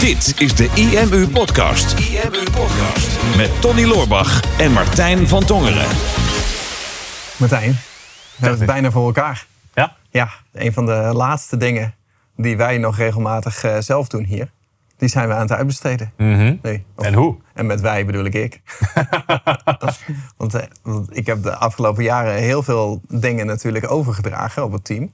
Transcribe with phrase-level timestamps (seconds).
[0.00, 1.98] Dit is de IMU Podcast.
[1.98, 3.36] IMU Podcast.
[3.36, 5.86] Met Tony Loorbach en Martijn van Tongeren.
[7.36, 7.76] Martijn, we
[8.38, 9.46] hebben het bijna voor elkaar.
[9.74, 9.96] Ja?
[10.10, 11.94] Ja, een van de laatste dingen
[12.36, 14.50] die wij nog regelmatig eh, zelf doen hier,
[14.96, 16.12] die zijn we aan het uitbesteden.
[16.16, 16.56] Mhm.
[16.62, 17.36] Nee, of- En hoe?
[17.54, 18.60] En met wij bedoel ik ik.
[20.36, 24.84] want, eh, want ik heb de afgelopen jaren heel veel dingen natuurlijk overgedragen op het
[24.84, 25.12] team.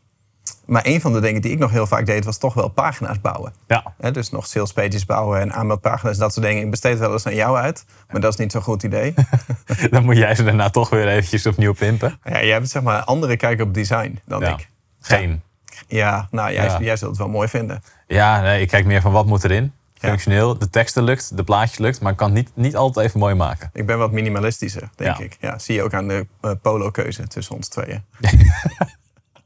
[0.67, 3.21] Maar een van de dingen die ik nog heel vaak deed, was toch wel pagina's
[3.21, 3.53] bouwen.
[3.67, 4.11] Ja.
[4.11, 6.63] Dus nog sales pages bouwen en aanmeldpagina's, dat soort dingen.
[6.63, 9.15] Ik besteed wel eens aan jou uit, maar dat is niet zo'n goed idee.
[9.91, 12.19] Dan moet jij ze daarna toch weer eventjes opnieuw pimpen.
[12.25, 14.49] ja, jij hebt zeg maar een andere kijk op design dan Ja.
[14.53, 14.69] ik.
[15.01, 15.43] Geen.
[15.89, 16.79] Ja, nou, jij, Ja.
[16.81, 17.83] jij zult het wel mooi vinden.
[18.07, 19.73] Ja, nee, ik kijk meer van wat moet erin.
[19.99, 23.21] Functioneel, de teksten lukt, de plaatjes lukt, maar ik kan het niet, niet altijd even
[23.21, 23.71] mooi maken.
[23.73, 25.37] Ik ben wat minimalistischer, denk ik.
[25.41, 28.05] Ja, zie je ook aan de eh, polo-keuze tussen ons tweeën.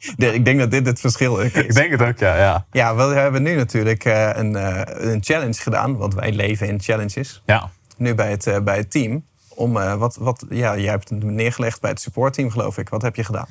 [0.16, 1.52] Ik denk dat dit het verschil is.
[1.52, 2.36] Ik denk het ook, ja.
[2.36, 2.64] ja.
[2.72, 6.80] Ja, we hebben nu natuurlijk eh, een, eh, een challenge gedaan, want wij leven in
[6.80, 7.42] challenges.
[7.46, 7.70] ja.
[7.96, 9.24] Nu bij het, eh, bij het team.
[9.48, 12.88] Om wat, wat, ja, jij hebt het neergelegd bij het supportteam, geloof ik.
[12.88, 13.46] Wat heb je gedaan?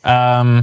[0.00, 0.62] Ehm,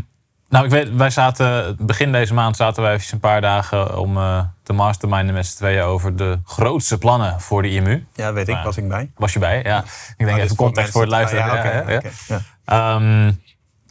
[0.50, 4.18] nou, ik weet, wij zaten, begin deze maand zaten wij even een paar dagen om
[4.18, 8.06] eh, te masterminden met z'n tweeën over de grootste plannen voor de IMU.
[8.14, 8.64] Ja, weet ik, Ja.
[8.64, 9.12] was ik bij.
[9.16, 9.62] Was je bij?
[9.64, 9.84] Ja.
[10.18, 11.44] Ik denk Oh, even context voor het luisteren.
[11.44, 12.42] ah, ja, ja.
[12.66, 13.32] Ehm,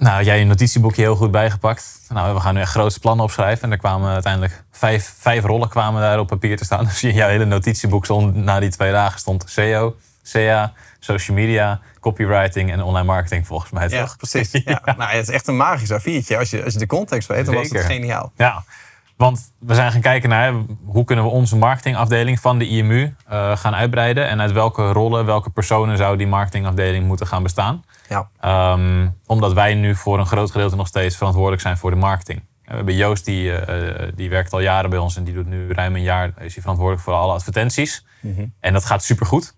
[0.00, 2.00] nou, jij je notitieboekje heel goed bijgepakt.
[2.08, 3.62] Nou, we gaan nu echt grootste plannen opschrijven.
[3.64, 6.84] En er kwamen uiteindelijk vijf, vijf rollen kwamen daar op papier te staan.
[6.88, 11.80] Dus in jouw hele notitieboek stond na die twee dagen stond SEO, SEA, social media,
[12.00, 14.16] copywriting en online marketing volgens mij Ja, toch?
[14.16, 14.50] precies.
[14.64, 14.82] Ja.
[14.84, 16.36] Nou, het is echt een magisch A4'tje.
[16.38, 18.32] Als je, als je de context weet, dan was het geniaal.
[18.36, 18.64] Ja,
[19.20, 20.54] want we zijn gaan kijken naar
[20.84, 24.28] hoe kunnen we onze marketingafdeling van de IMU eh, gaan uitbreiden.
[24.28, 27.84] En uit welke rollen, welke personen zou die marketingafdeling moeten gaan bestaan.
[28.08, 28.28] Ja.
[28.40, 32.42] Ehm, omdat wij nu voor een groot gedeelte nog steeds verantwoordelijk zijn voor de marketing.
[32.64, 35.72] We hebben Joost, die, eh, die werkt al jaren bij ons en die doet nu
[35.72, 38.05] ruim een jaar, is hij verantwoordelijk voor alle advertenties.
[38.60, 39.55] En dat gaat supergoed.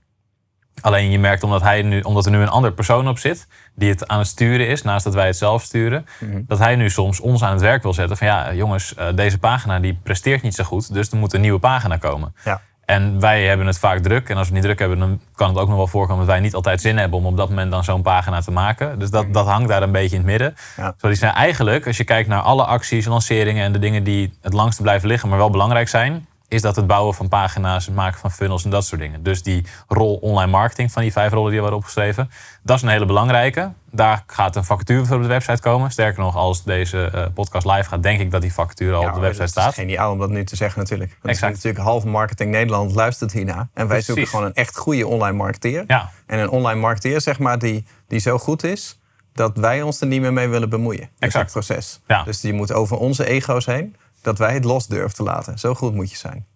[0.81, 3.89] Alleen je merkt omdat, hij nu, omdat er nu een andere persoon op zit, die
[3.89, 6.07] het aan het sturen is, naast dat wij het zelf sturen,
[6.47, 9.39] dat hij nu soms ons aan het werk wil zetten van ja, jongens, eh, deze
[9.39, 12.35] pagina die presteert niet zo goed, dus er moet een nieuwe pagina komen.
[12.45, 12.61] Ja.
[12.85, 14.29] En wij hebben het vaak druk.
[14.29, 16.35] En als we het niet druk hebben, dan kan het ook nog wel voorkomen dat
[16.35, 18.99] wij niet altijd zin hebben om op dat moment dan zo'n pagina te maken.
[18.99, 20.55] Dus dat, dat hangt daar een beetje in het midden.
[20.77, 20.95] Ja.
[20.97, 24.39] Zo die zijn eigenlijk, als je kijkt naar alle acties, lanceringen en de dingen die
[24.41, 27.95] het langste blijven liggen, maar wel belangrijk zijn, is dat het bouwen van pagina's, het
[27.95, 29.23] maken van funnels en dat soort dingen.
[29.23, 32.31] Dus die rol online marketing van die vijf rollen die worden opgeschreven,
[32.63, 33.73] dat is een hele belangrijke.
[33.91, 35.91] Daar gaat een vacature voor op de website komen.
[35.91, 39.09] Sterker nog, als deze eh, podcast live gaat, denk ik dat die vacature al Ja,
[39.09, 39.75] op de website Het is staat.
[39.75, 41.11] geniaal om dat nu te zeggen natuurlijk.
[41.11, 41.55] Want het is Exact.
[41.55, 43.57] natuurlijk half marketing Nederland luistert hiernaar.
[43.59, 44.07] En wij Precies.
[44.07, 45.85] zoeken gewoon een echt goede online marketeer.
[45.87, 46.11] Ja.
[46.27, 48.99] En een online marketeer, zeg maar, die, die zo goed is...
[49.35, 51.01] dat wij ons er niet meer mee willen bemoeien.
[51.01, 51.53] Met Exact.
[51.53, 52.01] proces.
[52.07, 52.23] Ja.
[52.23, 53.97] Dus je moet over onze ego's heen...
[54.23, 55.59] dat wij het los durven te laten.
[55.59, 56.47] Zo goed moet je zijn.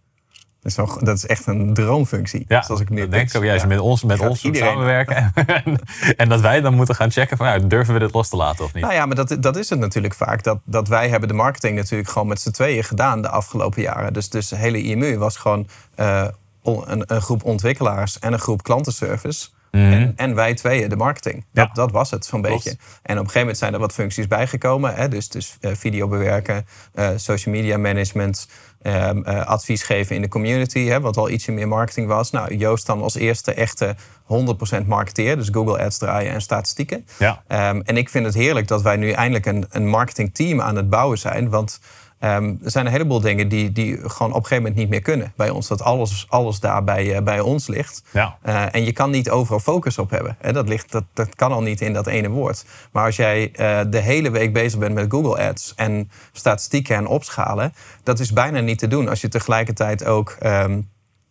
[0.60, 2.44] Dat is, wel- dat is echt een droomfunctie.
[2.48, 3.42] Ja, zoals ik nu dat denk ik ook.
[3.44, 3.68] Juist Ja.
[3.68, 5.32] met ons, met ons samenwerken.
[5.64, 5.78] En,
[6.16, 8.64] en dat wij dan moeten gaan checken van, nou, durven we dit los te laten
[8.64, 8.82] of niet?
[8.82, 10.42] Nou ja, maar dat, dat is het natuurlijk vaak.
[10.42, 14.12] Dat, dat wij hebben de marketing natuurlijk gewoon met z'n tweeën gedaan de afgelopen jaren.
[14.12, 16.26] Dus, dus de hele IMU was gewoon eh,
[16.62, 19.48] een, een groep ontwikkelaars en een groep klantenservice.
[19.70, 21.34] En, en wij tweeën de marketing.
[21.52, 21.66] Dat, Mhm.
[21.66, 21.82] Ja.
[21.84, 22.70] dat was het zo'n beetje.
[22.70, 24.94] En op een gegeven moment zijn er wat functies bijgekomen.
[24.94, 25.08] Hè?
[25.08, 28.48] Dus, dus eh, video bewerken, eh, social media management,
[28.82, 30.86] ehm, eh, advies geven in de community.
[30.86, 31.00] Hè?
[31.00, 32.30] Wat al ietsje meer marketing was.
[32.30, 33.94] Nou, Joost dan als eerste echte
[34.24, 35.36] 100% marketeer.
[35.36, 37.06] Dus Google Ads draaien en statistieken.
[37.18, 37.42] Ja.
[37.46, 40.90] Ehm, en ik vind het heerlijk dat wij nu eindelijk een, een marketingteam aan het
[40.90, 41.48] bouwen zijn.
[41.50, 41.80] Want
[42.18, 45.00] ehm, er zijn een heleboel dingen die, die gewoon op een gegeven moment niet meer
[45.00, 45.68] kunnen bij ons.
[45.68, 48.02] Dat alles, alles daar bij, eh, bij ons ligt.
[48.12, 48.38] Ja.
[48.42, 50.36] Eh, en je kan niet overal focus op hebben.
[50.40, 50.52] Hè?
[50.52, 52.64] Dat, ligt, dat, dat kan al niet in dat ene woord.
[52.92, 57.06] Maar als jij eh, de hele week bezig bent met Google Ads en statistieken en
[57.06, 57.72] opschalen,
[58.02, 60.36] dat is bijna niet te doen als je tegelijkertijd ook.
[60.40, 60.80] ehm,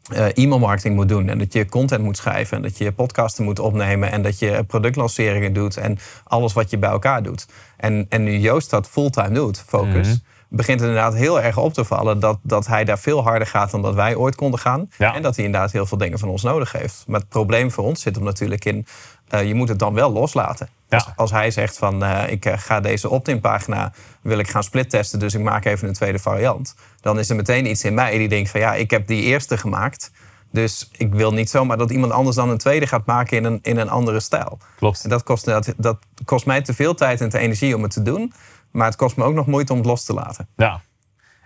[0.05, 1.29] eh, e-mailmarketing moet doen.
[1.29, 2.57] En dat je content moet schrijven.
[2.57, 4.11] En dat je podcasten moet opnemen.
[4.11, 5.77] En dat je productlanceringen doet.
[5.77, 7.47] En alles wat je bij elkaar doet.
[7.77, 10.07] En, en nu Joost dat fulltime doet, focus.
[10.07, 10.17] Mhm.
[10.49, 13.71] Begint het inderdaad heel erg op te vallen dat, dat hij daar veel harder gaat
[13.71, 14.89] dan dat wij ooit konden gaan.
[14.97, 15.15] Ja.
[15.15, 17.03] En dat hij inderdaad heel veel dingen van ons nodig heeft.
[17.07, 18.85] Maar het probleem voor ons zit hem natuurlijk in,
[19.27, 20.69] eh, je moet het dan wel loslaten.
[20.89, 20.97] Ja.
[20.97, 24.63] Als, als hij zegt van eh, ik eh, ga deze opt-in pagina wil ik gaan
[24.63, 26.75] split testen, dus ik maak even een tweede variant.
[27.01, 29.57] Dan is er meteen iets in mij die denkt van ja, ik heb die eerste
[29.57, 30.11] gemaakt.
[30.51, 33.59] Dus ik wil niet zomaar dat iemand anders dan een tweede gaat maken in een,
[33.61, 34.57] in een andere stijl.
[34.77, 35.03] Klopt.
[35.03, 37.91] En dat kost, dat, dat kost mij te veel tijd en te energie om het
[37.91, 38.33] te doen.
[38.71, 40.47] Maar het kost me ook nog moeite om het los te laten.
[40.55, 40.81] Ja.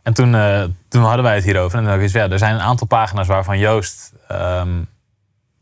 [0.04, 1.78] En toen, eh, toen hadden wij het hierover.
[1.78, 4.82] En dan ik, ja, er zijn een aantal pagina's waarvan Joost ehm,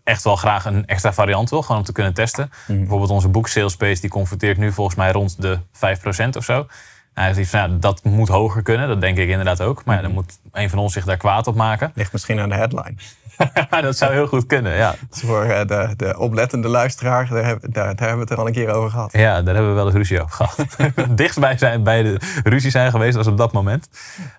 [0.04, 1.62] echt wel graag een extra variant wil.
[1.62, 2.50] Gewoon om te kunnen testen.
[2.68, 6.68] Bijvoorbeeld onze boek Sales Page, die converteert nu volgens mij rond de 5% of zo.
[7.14, 8.88] hij zegt van, dat moet hoger kunnen.
[8.88, 9.86] Dat denk ik inderdaad ook.
[9.86, 11.92] Maar ja, dan moet een van ons zich daar kwaad op maken.
[11.96, 12.96] Ligt misschien aan de headline.
[13.82, 14.96] dat zou heel goed kunnen, ja.
[15.10, 18.38] Dus voor eh, de, de oplettende luisteraar, daar, heb- daar, daar hebben we het er
[18.38, 19.12] al een keer over gehad.
[19.14, 20.66] Ja, daar hebben we wel eens ruzie over gehad.
[21.18, 23.90] Dichtstbij zijn bij de ruzie zijn geweest was op dat moment.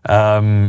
[0.03, 0.65] Ehm,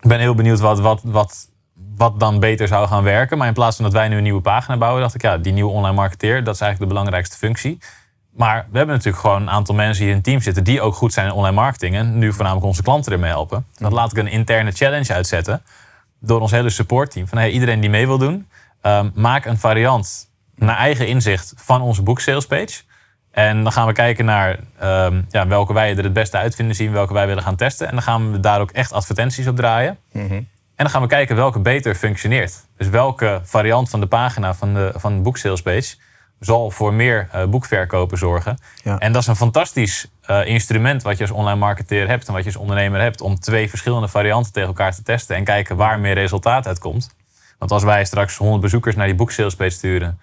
[0.00, 1.48] ik ben heel benieuwd wat, wat, wat,
[1.96, 3.38] wat dan beter zou gaan werken.
[3.38, 5.52] Maar in plaats van dat wij nu een nieuwe pagina bouwen, dacht ik, ja, die
[5.52, 7.78] nieuwe online marketeer, dat is eigenlijk de belangrijkste functie.
[8.30, 10.94] Maar we hebben natuurlijk gewoon een aantal mensen hier in het team zitten die ook
[10.94, 11.94] goed zijn in online marketing.
[11.94, 13.66] En nu voornamelijk onze klanten ermee helpen.
[13.78, 15.62] Dat laat ik een interne challenge uitzetten
[16.20, 17.28] door ons hele supportteam.
[17.28, 18.48] Van hey, iedereen die mee wil doen,
[18.80, 22.82] ehm, maak een variant naar eigen inzicht van onze boek salespage.
[23.30, 26.76] En dan gaan we kijken naar ehm, ja, welke wij er het beste uit vinden
[26.76, 27.86] zien, welke wij willen gaan testen.
[27.86, 29.98] En dan gaan we daar ook echt advertenties op draaien.
[30.76, 32.66] En dan gaan we kijken welke beter functioneert.
[32.76, 35.96] Dus welke variant van de pagina van de, van de boek salespage
[36.40, 38.58] zal voor meer eh, boekverkopen zorgen.
[38.82, 38.98] Ja.
[38.98, 42.42] En dat is een fantastisch eh, instrument wat je als online marketeer hebt en wat
[42.42, 46.00] je als ondernemer hebt om twee verschillende varianten tegen elkaar te testen en kijken waar
[46.00, 47.14] meer resultaat uit komt.
[47.58, 50.18] Want als wij straks 100 bezoekers naar die boeksalespage sturen,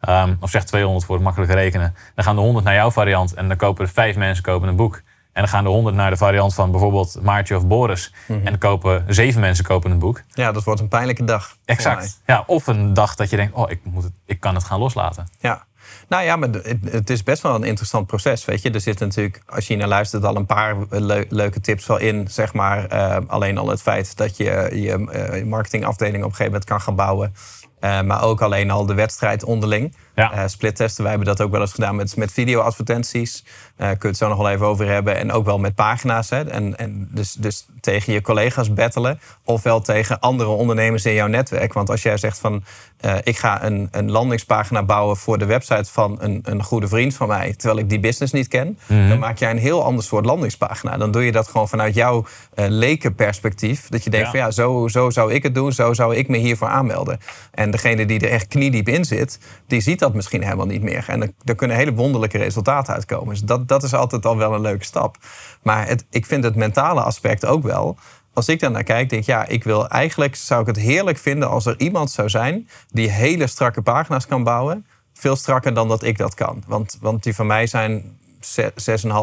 [0.00, 3.34] ehm, of zeg 200 voor het makkelijke rekenen, dan gaan de 100 naar jouw variant
[3.34, 5.02] en dan kopen er vijf mensen kopen een boek.
[5.38, 8.14] En dan gaan de 100 naar de variant van bijvoorbeeld Maartje of Boris.
[8.26, 10.22] En dan kopen zeven mensen kopen een boek.
[10.32, 11.56] Ja, dat wordt een pijnlijke dag.
[11.64, 12.20] Exact.
[12.26, 14.78] Ja, of een dag dat je denkt, oh, ik, moet het, ik kan het gaan
[14.78, 15.28] loslaten.
[15.38, 15.66] Ja.
[16.08, 16.48] Nou ja, maar
[16.90, 18.70] het, is best wel een interessant proces, weet je.
[18.70, 21.98] Er zitten natuurlijk, als je hier naar luistert, al een paar leu- leuke tips wel
[21.98, 22.28] in.
[22.30, 26.52] Zeg maar, eh, alleen al het feit dat je je eh, marketingafdeling op een gegeven
[26.52, 27.34] moment kan gaan bouwen.
[27.80, 29.96] Eh, maar ook alleen al de wedstrijd onderling.
[30.18, 30.32] Ja.
[30.32, 33.44] Eh, splittesten, wij hebben dat ook wel eens gedaan met, met videoadvertenties.
[33.76, 35.16] Eh kun je het zo nog wel even over hebben.
[35.16, 36.30] En ook wel met pagina's.
[36.30, 36.44] Hè.
[36.50, 39.20] En, en dus, dus tegen je collega's battelen.
[39.44, 41.72] Ofwel tegen andere ondernemers in jouw netwerk.
[41.72, 42.64] Want als jij zegt van...
[43.00, 47.14] eh, ik ga een, een landingspagina bouwen voor de website van een, een goede vriend
[47.14, 47.54] van mij...
[47.56, 48.78] terwijl ik die business niet ken...
[48.88, 50.96] dan maak jij een heel ander soort landingspagina.
[50.96, 53.88] Dan doe je dat gewoon vanuit jouw lekenperspectief.
[53.88, 54.30] Dat je denkt Ja.
[54.32, 55.72] van ja, zo, zo zou ik het doen.
[55.72, 57.18] Zo zou ik me hiervoor aanmelden.
[57.50, 59.38] En degene die er echt kniediep in zit...
[59.66, 61.04] die ziet dat misschien helemaal niet meer.
[61.08, 63.28] En er, er kunnen hele wonderlijke resultaten uitkomen.
[63.28, 65.16] Dus dat, dat is altijd al wel een leuke stap.
[65.62, 67.96] Maar het, ik vind het mentale aspect ook wel...
[68.32, 71.18] Als ik daar naar kijk, denk ik, ja, ik wil eigenlijk zou ik het heerlijk
[71.18, 74.86] vinden als er iemand zou zijn die hele strakke pagina's kan bouwen.
[75.14, 76.62] Veel strakker dan dat ik dat kan.
[76.66, 78.72] Want, want die van mij zijn ze-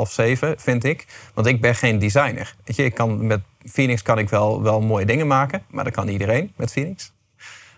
[0.07, 1.05] 6,5, 7, vind ik.
[1.33, 2.55] Want ik ben geen designer.
[2.63, 3.41] Weet je, ik kan met
[3.71, 7.11] Phoenix kan ik wel, wel mooie dingen maken, maar dat kan iedereen met Phoenix.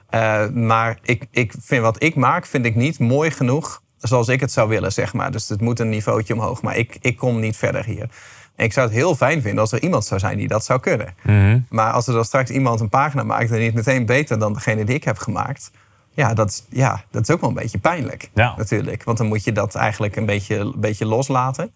[0.10, 4.40] Eh, maar ik, ik vind wat ik maak, vind ik niet mooi genoeg zoals ik
[4.40, 5.32] het zou willen, zeg maar.
[5.32, 6.62] Dus het moet een niveautje omhoog.
[6.62, 8.10] Maar ik, ik kom niet verder hier.
[8.56, 11.14] Ik zou het heel fijn vinden als er iemand zou zijn die dat zou kunnen.
[11.70, 14.84] Maar als er dan straks iemand een pagina maakt en niet meteen beter dan degene
[14.86, 15.72] die ik heb gemaakt.
[16.12, 18.54] Ja, dat, is- ja, dat is ook wel een beetje pijnlijk Ja.
[18.58, 19.04] natuurlijk.
[19.04, 21.72] Want dan moet je dat eigenlijk een beetje, een beetje loslaten.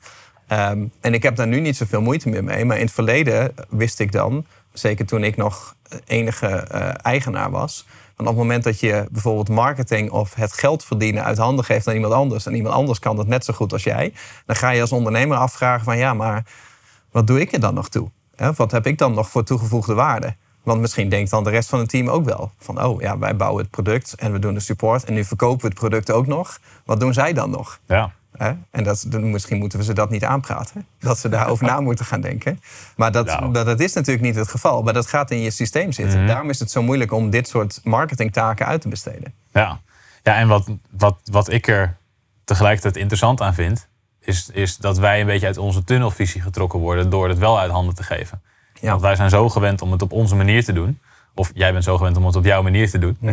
[0.47, 2.65] Ehm, en ik heb daar nu niet zoveel moeite meer mee.
[2.65, 5.75] Maar in het verleden wist ik dan, zeker toen ik nog
[6.05, 7.87] enige eh, eigenaar was.
[8.21, 11.87] Want op het moment dat je bijvoorbeeld marketing of het geld verdienen uit handen geeft
[11.87, 12.45] aan iemand anders.
[12.45, 14.13] En iemand anders kan dat net zo goed als jij.
[14.45, 16.45] Dan ga je als ondernemer afvragen van ja, maar
[17.11, 18.09] wat doe ik er dan nog toe?
[18.55, 20.35] Wat heb ik dan nog voor toegevoegde waarde?
[20.63, 22.51] Want misschien denkt dan de rest van het team ook wel.
[22.57, 25.03] Van, oh ja, wij bouwen het product en we doen de support.
[25.03, 26.59] En nu verkopen we het product ook nog.
[26.85, 27.79] Wat doen zij dan nog?
[27.85, 28.13] Ja.
[28.37, 28.53] Hè?
[28.71, 30.85] En dat, misschien moeten we ze dat niet aanpraten.
[30.99, 32.59] Dat ze daarover na moeten gaan denken.
[32.95, 33.53] Maar dat, Nou.
[33.53, 34.81] dat, dat is natuurlijk niet het geval.
[34.81, 36.27] Maar dat gaat in je systeem zitten.
[36.27, 39.33] Daarom is het zo moeilijk om dit soort marketingtaken uit te besteden.
[39.53, 39.79] Ja,
[40.23, 41.97] ja en wat, wat, wat ik er
[42.43, 43.87] tegelijkertijd interessant aan vind,
[44.19, 47.71] is, is dat wij een beetje uit onze tunnelvisie getrokken worden door het wel uit
[47.71, 48.41] handen te geven.
[48.81, 48.89] Ja.
[48.89, 50.99] Want wij zijn zo gewend om het op onze manier te doen.
[51.35, 53.17] Of jij bent zo gewend om het op jouw manier te doen.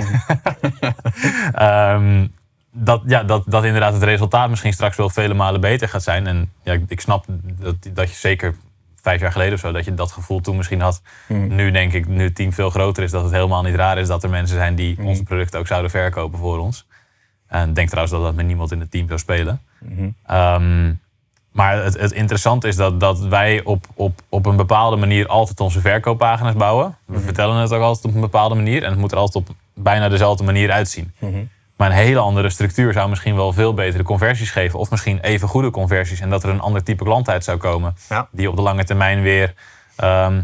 [1.53, 2.27] Ehm,
[2.79, 6.27] dat, ja, dat, dat inderdaad het resultaat misschien straks wel vele malen beter gaat zijn.
[6.27, 7.25] En ja, ik- ik snap
[7.61, 8.55] dat, dat je zeker
[9.03, 11.03] vijf jaar geleden of zo, dat je dat gevoel toen misschien had.
[11.57, 14.07] Nu denk ik, nu het team veel groter is, dat het helemaal niet raar is
[14.09, 16.87] dat er mensen zijn die onze producten ook zouden verkopen voor ons.
[17.47, 19.61] En ik denk trouwens dat dat met niemand in het team zou spelen.
[20.27, 20.93] Ehm,
[21.53, 25.61] maar het, het interessante is dat, dat wij op, op, op een bepaalde manier altijd
[25.61, 26.97] onze verkooppagina's bouwen.
[27.05, 28.83] We vertellen het ook altijd op een bepaalde manier.
[28.83, 31.13] En het moet er altijd op bijna dezelfde manier uitzien.
[31.79, 34.79] Maar een hele andere structuur zou misschien wel veel betere conversies geven.
[34.79, 36.21] Of misschien even goede conversies.
[36.21, 37.97] En dat er een ander type klant uit zou komen.
[38.09, 38.29] Ja.
[38.31, 39.55] Die op de lange termijn weer...
[39.97, 40.41] ehm,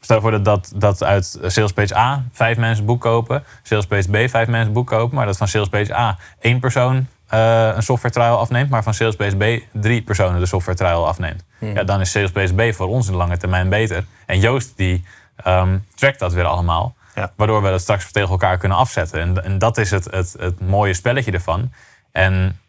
[0.00, 3.44] stel voor dat, dat, dat uit salespage A vijf mensen boek kopen.
[3.62, 5.16] Salespage B vijf mensen boek kopen.
[5.16, 8.70] Maar dat van salespage A één persoon eh, een software trial afneemt.
[8.70, 11.44] Maar van salespage B drie personen de software trial afneemt.
[11.58, 14.04] Ja, dan is salespage B voor ons in de lange termijn beter.
[14.26, 15.04] En Joost die
[15.36, 16.94] ehm, trackt dat weer allemaal.
[17.14, 17.32] Ja.
[17.36, 19.20] Waardoor we dat straks tegen elkaar kunnen afzetten.
[19.20, 21.72] En, en dat is het, het, het mooie spelletje ervan.
[22.12, 22.60] En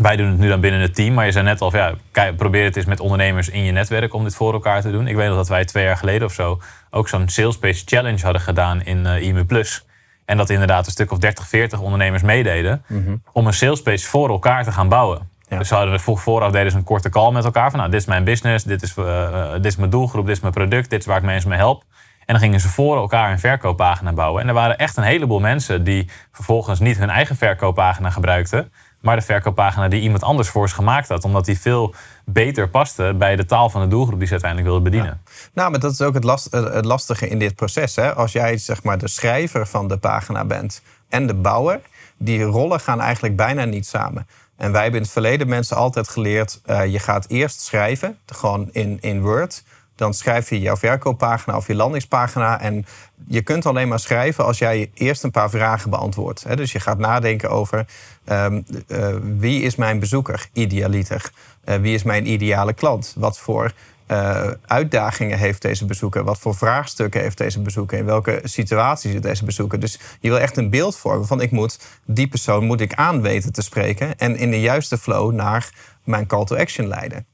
[0.00, 1.94] Wij doen het nu dan binnen het team, maar je zei net al, ja,
[2.36, 5.06] probeer het eens met ondernemers in je netwerk om dit voor elkaar te doen.
[5.06, 8.42] Ik weet nog dat wij twee jaar geleden of zo ook zo'n Salespace Challenge hadden
[8.42, 9.86] gedaan in uh, IMU Plus.
[10.24, 12.84] En dat inderdaad een stuk of 30, 40 ondernemers meededen
[13.32, 15.28] om een Salespace voor elkaar te gaan bouwen.
[15.48, 18.06] Dus ze hadden vooraf deden ze een korte call met elkaar van nou, dit is
[18.06, 21.06] mijn business, dit is, uh, dit is mijn doelgroep, dit is mijn product, dit is
[21.06, 21.84] waar ik mensen mee help.
[22.28, 24.42] En dan gingen ze voor elkaar een verkooppagina bouwen.
[24.42, 29.16] En er waren echt een heleboel mensen die vervolgens niet hun eigen verkooppagina gebruikten, maar
[29.16, 31.24] de verkooppagina die iemand anders voor ze gemaakt had.
[31.24, 31.94] Omdat die veel
[32.24, 35.22] beter paste bij de taal van de doelgroep die ze uiteindelijk wilden bedienen.
[35.52, 37.96] Nou, maar dat is ook het, last, het lastige in dit proces.
[37.96, 38.14] Hè?
[38.14, 41.80] Als jij zeg maar de schrijver van de pagina bent en de bouwer,
[42.18, 44.26] die rollen gaan eigenlijk bijna niet samen.
[44.56, 48.68] En wij hebben in het verleden mensen altijd geleerd: uh, je gaat eerst schrijven, gewoon
[48.72, 49.62] in, in Word.
[49.98, 52.60] Dan schrijf je jouw verkooppagina of je landingspagina.
[52.60, 52.86] En
[53.26, 56.56] je kunt alleen maar schrijven als jij eerst een paar vragen beantwoordt.
[56.56, 57.86] Dus je gaat nadenken over
[58.28, 61.30] um, uh, wie is mijn bezoeker, idealiter?
[61.64, 63.14] Uh, wie is mijn ideale klant?
[63.16, 63.72] Wat voor
[64.10, 66.24] uh, uitdagingen heeft deze bezoeker?
[66.24, 67.98] Wat voor vraagstukken heeft deze bezoeker?
[67.98, 69.80] In welke situatie zit deze bezoeker?
[69.80, 73.22] Dus je wil echt een beeld vormen van ik moet die persoon moet ik aan
[73.22, 75.70] weten te spreken en in de juiste flow naar
[76.04, 77.26] mijn call to action leiden.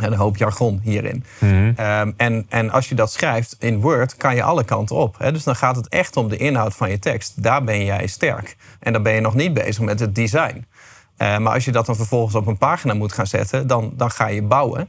[0.00, 1.24] Een hoop jargon hierin.
[1.38, 1.86] Mm -hmm.
[1.86, 5.18] um, en, en als je dat schrijft in Word, kan je alle kanten op.
[5.18, 5.32] Hè?
[5.32, 7.42] Dus dan gaat het echt om de inhoud van je tekst.
[7.42, 8.56] Daar ben jij sterk.
[8.80, 10.66] En dan ben je nog niet bezig met het design.
[11.18, 14.10] Uh, maar als je dat dan vervolgens op een pagina moet gaan zetten, dan, dan
[14.10, 14.80] ga je bouwen.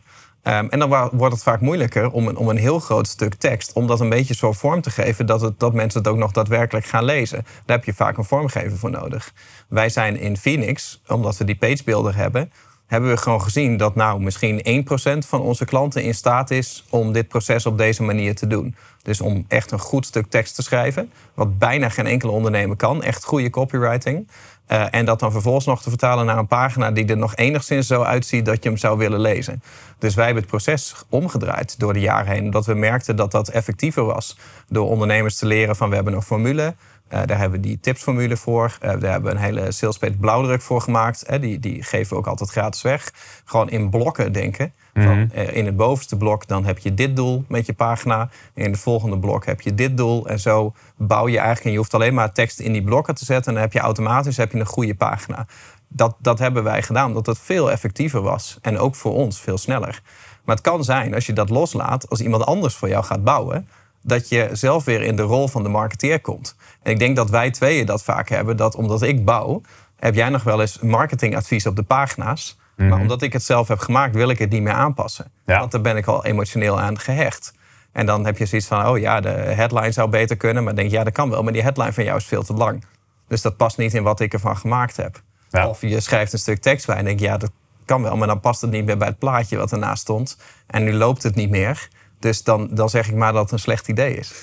[0.43, 3.74] Um, en dan wordt het vaak moeilijker om een, om een heel groot stuk tekst,
[3.74, 6.31] om dat een beetje zo vorm te geven dat, het, dat mensen het ook nog
[6.31, 7.45] daadwerkelijk gaan lezen.
[7.65, 9.33] Daar heb je vaak een vormgever voor nodig.
[9.67, 12.51] Wij zijn in Phoenix, omdat we die pagebuilder hebben,
[12.93, 14.85] hebben we gewoon gezien dat nou misschien
[15.23, 18.75] 1% van onze klanten in staat is om dit proces op deze manier te doen.
[19.01, 23.03] Dus om echt een goed stuk tekst te schrijven, wat bijna geen enkele ondernemer kan,
[23.03, 24.27] echt goede copywriting.
[24.67, 27.88] Uh, en dat dan vervolgens nog te vertalen naar een pagina die er nog enigszins
[27.88, 29.63] zo uitziet dat je hem zou willen lezen.
[29.97, 32.43] Dus wij hebben het proces omgedraaid door de jaren heen.
[32.43, 34.38] Omdat we merkten dat dat effectiever was.
[34.67, 36.75] Door ondernemers te leren van we hebben een formule.
[37.13, 38.77] Uh, daar hebben we die tipsformule voor.
[38.81, 41.31] Uh, daar hebben we een hele salespage blauwdruk voor gemaakt.
[41.31, 43.12] Uh, die, die geven we ook altijd gratis weg.
[43.45, 44.74] Gewoon in blokken denken.
[44.93, 45.29] Mm -hmm.
[45.33, 48.29] Van, in het bovenste blok dan heb je dit doel met je pagina.
[48.53, 50.27] In het volgende blok heb je dit doel.
[50.27, 51.65] En zo bouw je eigenlijk.
[51.65, 53.48] En je hoeft alleen maar tekst in die blokken te zetten.
[53.48, 55.45] En dan heb je automatisch heb je een goede pagina.
[55.88, 58.57] Dat, dat hebben wij gedaan omdat het veel effectiever was.
[58.62, 60.01] En ook voor ons veel sneller.
[60.43, 63.67] Maar het kan zijn als je dat loslaat, als iemand anders voor jou gaat bouwen,
[64.03, 66.55] dat je zelf weer in de rol van de marketeer komt.
[66.83, 68.57] En ik denk dat wij tweeën dat vaak hebben.
[68.57, 69.62] Dat omdat ik bouw,
[69.95, 72.57] heb jij nog wel eens marketingadvies op de pagina's.
[72.75, 75.31] Maar omdat ik het zelf heb gemaakt, wil ik het niet meer aanpassen.
[75.45, 75.60] Ja.
[75.60, 77.53] Want daar ben ik al emotioneel aan gehecht.
[77.91, 80.63] En dan heb je zoiets van, oh ja, de headline zou beter kunnen.
[80.63, 81.43] Maar denk je, ja, dat kan wel.
[81.43, 82.86] Maar die headline van jou is veel te lang.
[83.27, 85.22] Dus dat past niet in wat ik ervan gemaakt heb.
[85.50, 85.67] Ja.
[85.67, 87.51] Of je schrijft een stuk tekst bij en denk je, ja, dat
[87.86, 88.17] kan wel.
[88.17, 90.38] Maar dan past het niet meer bij het plaatje wat ernaast stond.
[90.67, 91.88] En nu loopt het niet meer.
[92.23, 94.33] Dus dan, dan zeg ik maar dat het een slecht idee is.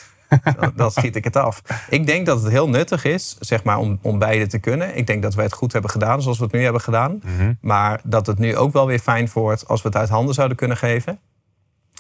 [0.61, 1.63] dan, dan schiet ik het af.
[1.89, 4.97] Ik denk dat het heel nuttig is zeg maar, om, om beide te kunnen.
[4.97, 7.21] Ik denk dat wij het goed hebben gedaan zoals we het nu hebben gedaan.
[7.25, 7.59] Mm-hmm.
[7.61, 10.57] Maar dat het nu ook wel weer fijn wordt als we het uit handen zouden
[10.57, 11.19] kunnen geven.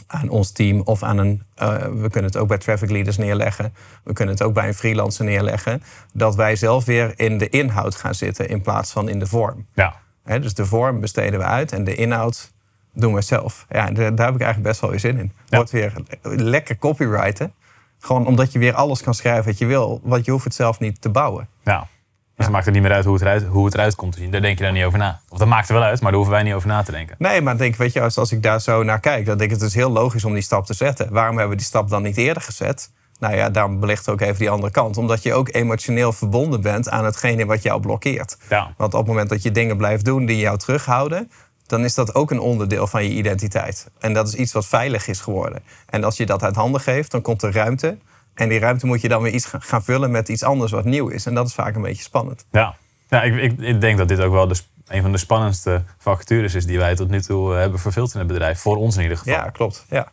[0.06, 1.42] Aan ons team of aan een.
[1.62, 3.74] Uh, we kunnen het ook bij traffic leaders neerleggen.
[4.04, 5.82] We kunnen het ook bij een freelancer neerleggen.
[6.12, 9.66] Dat wij zelf weer in de inhoud gaan zitten in plaats van in de vorm.
[9.74, 9.94] Ja.
[10.24, 12.52] He, dus de vorm besteden we uit en de inhoud
[13.00, 13.66] doen we zelf.
[13.68, 15.32] Ja, daar heb ik eigenlijk best wel weer zin in.
[15.48, 15.92] Wordt weer
[16.22, 17.52] lekker copywriten.
[17.98, 20.00] Gewoon omdat je weer alles kan schrijven wat je wil.
[20.02, 21.48] Want je hoeft het zelf niet te bouwen.
[21.64, 21.78] Ja.
[21.78, 21.88] Dus
[22.34, 22.44] ja.
[22.44, 24.30] het maakt er niet meer uit hoe het, eruit, hoe het eruit komt te zien.
[24.30, 25.20] Daar denk je dan niet over na.
[25.28, 27.16] Of dat maakt er wel uit, maar daar hoeven wij niet over na te denken.
[27.18, 29.56] Nee, maar denk, weet je, als, als ik daar zo naar kijk, dan denk ik
[29.56, 31.12] het is heel logisch om die stap te zetten.
[31.12, 32.90] Waarom hebben we die stap dan niet eerder gezet?
[33.18, 34.96] Nou ja, daarom belicht ook even die andere kant.
[34.96, 38.36] Omdat je ook emotioneel verbonden bent aan hetgene wat jou blokkeert.
[38.48, 38.74] Ja.
[38.76, 41.30] Want op het moment dat je dingen blijft doen die jou terughouden,
[41.70, 43.90] dan is dat ook een onderdeel van je identiteit.
[43.98, 45.62] En dat is iets wat veilig is geworden.
[45.86, 47.98] En als je dat uit handen geeft, dan komt er ruimte.
[48.34, 51.08] En die ruimte moet je dan weer iets gaan vullen met iets anders wat nieuw
[51.08, 51.26] is.
[51.26, 52.46] En dat is vaak een beetje spannend.
[52.50, 52.76] Ja,
[53.08, 56.54] ja ik, ik, ik denk dat dit ook wel de, een van de spannendste vacatures
[56.54, 58.60] is die wij tot nu toe hebben vervuld in het bedrijf.
[58.60, 59.34] Voor ons in ieder geval.
[59.34, 59.86] Ja, klopt.
[59.88, 60.12] Ja.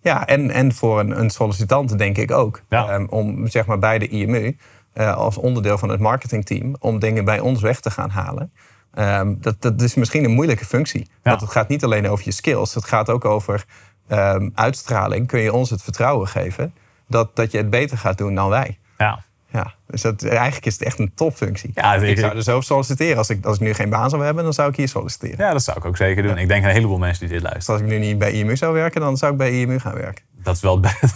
[0.00, 2.62] Ja, en, en voor een, een sollicitant denk ik ook.
[2.68, 2.94] Ja.
[2.94, 4.56] Um, om zeg maar bij de IMU,
[4.94, 8.52] uh, als onderdeel van het marketingteam, om dingen bij ons weg te gaan halen.
[8.98, 11.10] Um, dat, dat is misschien een moeilijke functie.
[11.22, 12.74] Want het gaat niet alleen over je skills.
[12.74, 13.64] Het gaat ook over
[14.08, 15.26] um, uitstraling.
[15.26, 16.74] Kun je ons het vertrouwen geven
[17.08, 18.78] dat, dat je het beter gaat doen dan wij?
[18.98, 19.24] Ja.
[19.50, 21.70] Ja, dus dat, eigenlijk is het echt een topfunctie.
[21.74, 23.16] Ja, ik, zou er zo solliciteren.
[23.16, 25.44] Als ik, als ik nu geen baan zou hebben, dan zou ik hier solliciteren.
[25.44, 26.38] Ja, dat zou ik ook zeker doen.
[26.38, 27.78] Ik denk een heleboel mensen die dit luisteren.
[27.78, 29.94] Dus als ik nu niet bij IMU zou werken, dan zou ik bij IMU gaan
[29.94, 30.24] werken.
[30.46, 31.14] Dat is wel het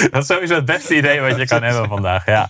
[0.12, 2.26] dat is sowieso het beste idee wat je kan hebben vandaag.
[2.26, 2.48] Ja.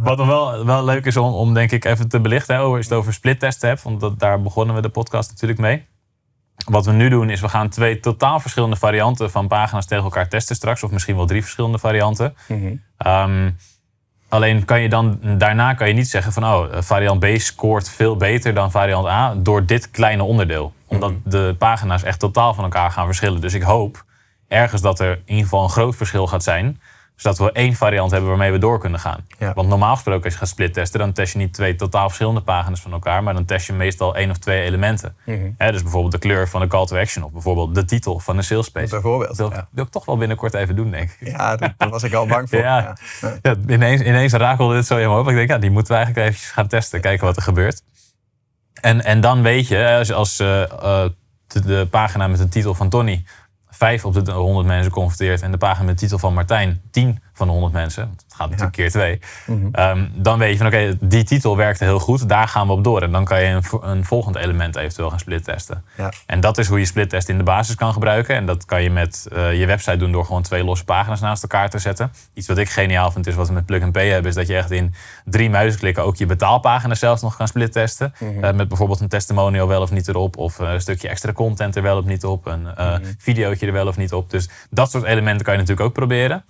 [0.00, 2.82] Wat nog wel, wel leuk is om, om denk ik even te belichten, als je
[2.82, 5.86] het over splittesten hebt, want dat, daar begonnen we de podcast natuurlijk mee.
[6.64, 10.28] Wat we nu doen is we gaan twee totaal verschillende varianten van pagina's tegen elkaar
[10.28, 10.82] testen straks.
[10.82, 12.34] Of misschien wel drie verschillende varianten.
[12.96, 13.50] Ehm,
[14.28, 18.16] alleen kan je dan daarna kan je niet zeggen van oh, variant B scoort veel
[18.16, 20.72] beter dan variant A door dit kleine onderdeel.
[20.86, 23.40] Omdat de pagina's echt totaal van elkaar gaan verschillen.
[23.40, 24.04] Dus ik hoop
[24.48, 26.80] ergens dat er in ieder geval een groot verschil gaat zijn
[27.16, 29.26] zodat we één variant hebben waarmee we door kunnen gaan.
[29.54, 32.80] Want normaal gesproken als je gaat splittesten, dan test je niet twee totaal verschillende pagina's
[32.80, 35.16] van elkaar, maar dan test je meestal één of twee elementen.
[35.24, 35.50] Mhm.
[35.56, 38.42] dus bijvoorbeeld de kleur van de call to action of bijvoorbeeld de titel van de
[38.42, 38.88] sales page.
[38.88, 39.36] Bijvoorbeeld.
[39.36, 41.28] Dat wil, ik toch wel binnenkort even doen, denk ik.
[41.28, 42.58] Ja, daar was ik al bang voor.
[42.70, 42.96] ja,
[43.42, 43.54] ja.
[43.68, 45.28] ineens, ineens rakelde dit zo mijn hoofd.
[45.28, 47.82] Ik denk, ja, die moeten we eigenlijk even gaan testen, kijken wat er gebeurt.
[48.80, 50.46] En, en dan weet je, als, als uh,
[51.46, 53.24] de, de, pagina met de titel van Tony
[53.76, 57.18] vijf op de 100 mensen converteert en de pagina met de titel van Martijn 10
[57.32, 59.68] van de 100 mensen, het gaat natuurlijk keer twee, mhm.
[59.72, 62.84] ehm, dan weet je van oké, die titel werkte heel goed, daar gaan we op
[62.84, 63.02] door.
[63.02, 65.84] En dan kan je een, een volgend element eventueel gaan splittesten.
[65.96, 66.12] Ja.
[66.26, 68.34] En dat is hoe je splittest in de basis kan gebruiken.
[68.34, 71.42] En dat kan je met uh, je website doen door gewoon twee losse pagina's naast
[71.42, 72.12] elkaar te zetten.
[72.34, 74.46] Iets wat ik geniaal vind is wat we met Plug and Pay hebben, is dat
[74.46, 78.14] je echt in drie muisklikken ook je betaalpagina zelfs nog kan splittesten.
[78.18, 81.82] Mm met bijvoorbeeld een testimonial wel of niet erop, of een stukje extra content er
[81.82, 84.30] wel of niet op, een uh, videootje er wel of niet op.
[84.30, 86.44] Dus dat soort elementen kan je natuurlijk ook proberen.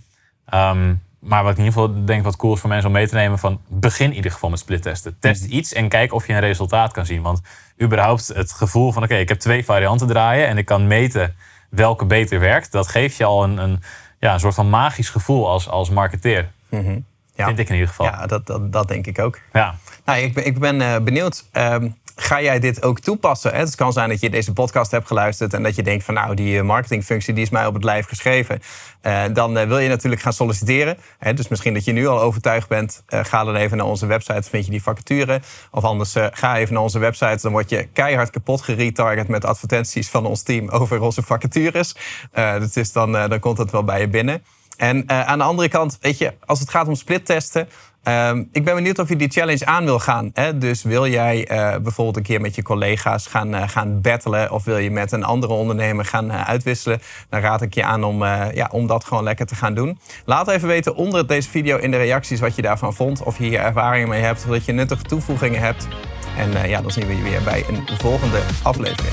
[0.47, 3.09] Ehm, maar wat ik in ieder geval denk wat cool is voor mensen om mee
[3.09, 5.17] te nemen van begin in ieder geval met splittesten.
[5.21, 5.53] Test mhm.
[5.53, 7.23] iets en kijk of je een resultaat kan zien.
[7.23, 7.41] Want
[7.83, 11.35] überhaupt het gevoel van oké, ik heb twee varianten draaien en ik kan meten
[11.71, 12.73] welke beter werkt.
[12.73, 13.83] Dat geeft je al een, een,
[14.19, 16.51] ja, een soort van magisch gevoel als, als marketeer.
[16.69, 16.99] Mhm.
[17.35, 17.47] ja.
[17.47, 18.07] Vind ik in ieder geval.
[18.07, 19.39] Ja, dat, dat, dat denk ik ook.
[19.53, 19.75] Ja.
[20.05, 21.45] Nou, ik ben, ik ben uh, benieuwd.
[21.53, 23.55] Ehm, ga jij dit ook toepassen?
[23.55, 26.35] Het kan zijn dat je deze podcast hebt geluisterd en dat je denkt van nou,
[26.35, 28.63] die eh, marketingfunctie die is mij op het lijf geschreven.
[29.03, 30.97] Uh, dan uh, wil je natuurlijk gaan solliciteren.
[31.35, 33.03] Dus misschien dat je nu al overtuigd bent.
[33.07, 35.41] Ga dan even naar onze website, vind je die vacature.
[35.71, 37.39] Of anders ga even naar onze website.
[37.43, 41.95] Dan word je keihard kapot geretarget met advertenties van ons team over onze vacatures.
[42.73, 44.45] dus dan, dan komt dat wel bij je binnen.
[44.77, 47.69] En aan de andere kant, weet je, als het gaat om splittesten,
[48.09, 50.31] Um, ik ben benieuwd of je die challenge aan wil gaan.
[50.33, 50.59] Hè?
[50.59, 54.51] Dus wil jij uh, bijvoorbeeld een keer met je collega's gaan, uh, gaan battelen...
[54.51, 57.01] of wil je met een andere ondernemer gaan uh, uitwisselen...
[57.29, 59.99] dan raad ik je aan om, ja, om dat gewoon lekker te gaan doen.
[60.25, 63.23] Laat even weten onder deze video in de reacties wat je daarvan vond...
[63.23, 65.89] of je hier ervaringen mee hebt, of dat je nuttige toevoegingen hebt.
[66.37, 69.13] En ja, dan zien we je weer bij een volgende aflevering.